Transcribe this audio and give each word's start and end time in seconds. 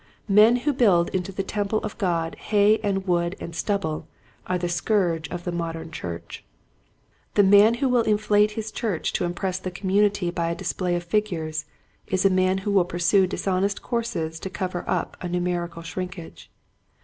Men 0.29 0.55
who 0.55 0.73
build 0.73 1.09
into 1.09 1.31
the 1.31 1.43
temple 1.43 1.77
of 1.83 1.95
God 1.99 2.33
hay 2.33 2.79
and 2.79 3.05
wood 3.05 3.35
and 3.39 3.55
stubble 3.55 4.07
are 4.47 4.57
the 4.57 4.67
scourge 4.67 5.29
of 5.29 5.43
the 5.43 5.51
modern 5.51 5.91
church. 5.91 6.43
The 7.35 7.43
man 7.43 7.75
who 7.75 7.87
will 7.87 8.01
inflate 8.01 8.53
his 8.57 8.71
church 8.71 9.13
to 9.13 9.25
impress 9.25 9.59
the 9.59 9.69
community 9.69 10.31
by 10.31 10.49
a 10.49 10.55
display 10.55 10.95
of 10.95 11.03
figures 11.03 11.65
is 12.07 12.25
a 12.25 12.31
man 12.31 12.57
who 12.65 12.71
will 12.71 12.83
pursue 12.85 13.27
dishonest 13.27 13.83
courses 13.83 14.39
to 14.39 14.49
cover 14.49 14.83
up 14.87 15.17
a 15.21 15.29
numerical 15.29 15.83
shrinkage. 15.83 16.49